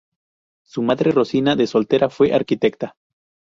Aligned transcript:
Su 0.63 0.81
madre, 0.81 1.11
Rosina, 1.11 1.55
de 1.55 1.67
soltera 1.67 2.09
fue 2.09 2.33
arquitecta. 2.33 2.95